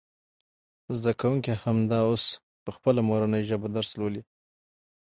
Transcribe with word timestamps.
زده 0.97 1.11
کوونکي 1.21 1.51
همدا 1.63 1.99
اوس 2.09 2.25
په 2.63 2.69
خپله 2.75 2.99
مورنۍ 3.09 3.41
ژبه 3.49 3.67
درس 3.75 3.91
لولي. 3.99 4.21